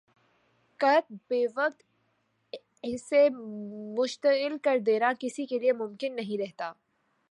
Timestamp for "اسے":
2.83-3.27